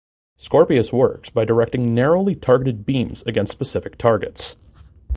Scorpius 0.35 0.91
works 0.91 1.29
by 1.29 1.45
directing 1.45 1.93
narrowly 1.93 2.33
targeted 2.33 2.87
beams 2.87 3.21
against 3.27 3.51
specific 3.51 3.99
targets. 3.99 4.55